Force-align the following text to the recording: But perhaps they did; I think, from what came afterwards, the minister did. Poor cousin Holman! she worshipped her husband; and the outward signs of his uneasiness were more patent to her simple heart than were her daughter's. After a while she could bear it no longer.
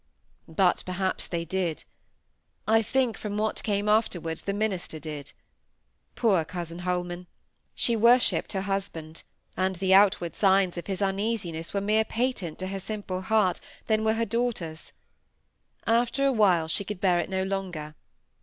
But 0.47 0.81
perhaps 0.83 1.27
they 1.27 1.45
did; 1.45 1.83
I 2.67 2.81
think, 2.81 3.19
from 3.19 3.37
what 3.37 3.61
came 3.61 3.87
afterwards, 3.87 4.41
the 4.41 4.51
minister 4.53 4.97
did. 4.97 5.31
Poor 6.15 6.43
cousin 6.43 6.79
Holman! 6.79 7.27
she 7.75 7.95
worshipped 7.95 8.53
her 8.53 8.61
husband; 8.61 9.21
and 9.55 9.75
the 9.75 9.93
outward 9.93 10.35
signs 10.35 10.75
of 10.75 10.87
his 10.87 11.03
uneasiness 11.03 11.71
were 11.71 11.81
more 11.81 12.03
patent 12.03 12.57
to 12.57 12.67
her 12.69 12.79
simple 12.79 13.21
heart 13.21 13.59
than 13.85 14.03
were 14.03 14.15
her 14.15 14.25
daughter's. 14.25 14.91
After 15.85 16.25
a 16.25 16.33
while 16.33 16.67
she 16.67 16.83
could 16.83 16.99
bear 16.99 17.19
it 17.19 17.29
no 17.29 17.43
longer. 17.43 17.93